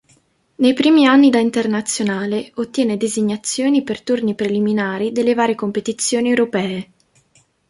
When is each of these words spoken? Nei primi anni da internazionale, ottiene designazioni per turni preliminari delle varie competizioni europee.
Nei 0.55 0.73
primi 0.73 1.05
anni 1.05 1.29
da 1.29 1.37
internazionale, 1.37 2.49
ottiene 2.55 2.97
designazioni 2.97 3.83
per 3.83 4.01
turni 4.01 4.33
preliminari 4.33 5.11
delle 5.11 5.35
varie 5.35 5.53
competizioni 5.53 6.29
europee. 6.29 6.91